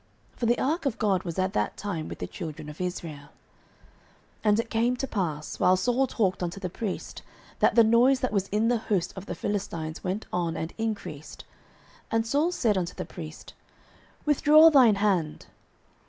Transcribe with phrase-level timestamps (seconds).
[0.35, 3.25] For the ark of God was at that time with the children of Israel.
[4.43, 7.21] 09:014:019 And it came to pass, while Saul talked unto the priest,
[7.59, 11.45] that the noise that was in the host of the Philistines went on and increased:
[12.09, 13.53] and Saul said unto the priest,
[14.25, 15.45] Withdraw thine hand.